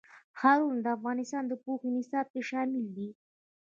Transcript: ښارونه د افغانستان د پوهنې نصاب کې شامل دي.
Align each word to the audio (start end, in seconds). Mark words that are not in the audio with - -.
ښارونه 0.39 0.79
د 0.83 0.87
افغانستان 0.97 1.43
د 1.47 1.53
پوهنې 1.63 1.91
نصاب 1.97 2.25
کې 2.33 2.41
شامل 2.49 2.85
دي. 2.95 3.09